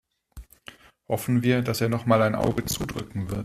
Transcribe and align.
Hoffen 1.07 1.43
wir, 1.43 1.61
dass 1.61 1.79
er 1.79 1.87
nochmal 1.87 2.23
ein 2.23 2.33
Auge 2.33 2.65
zudrücken 2.65 3.29
wird. 3.29 3.39